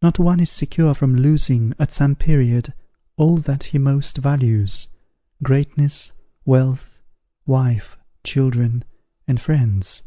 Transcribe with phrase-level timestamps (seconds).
[0.00, 2.72] not one is secure from losing, at some period,
[3.16, 4.86] all that he most values,
[5.42, 6.12] greatness,
[6.44, 7.00] wealth,
[7.44, 8.84] wife, children,
[9.26, 10.02] and friends.